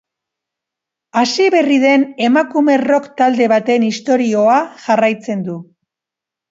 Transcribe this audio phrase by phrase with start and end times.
[1.21, 5.65] Hasi berri den emakume rock talde baten istorioa jarraitzen du.